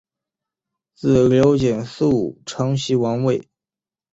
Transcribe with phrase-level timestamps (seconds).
[0.95, 3.47] 子刘景素承袭王位。